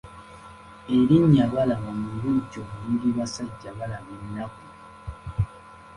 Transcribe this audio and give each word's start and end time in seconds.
Erinnya 0.97 1.45
Balaba 1.53 1.89
mubujjuvu 1.99 2.75
liri 2.87 3.09
Basajjabalaba 3.17 4.11
ennaku. 4.19 4.63